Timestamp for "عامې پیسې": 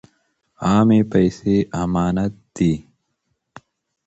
0.69-1.55